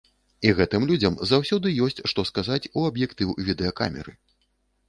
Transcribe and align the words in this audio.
І 0.47 0.53
гэтым 0.59 0.87
людзям 0.91 1.17
заўсёды 1.33 1.73
ёсць 1.87 2.01
што 2.13 2.25
сказаць 2.31 2.69
у 2.77 2.87
аб'ектыў 2.93 3.37
відэакамеры. 3.51 4.19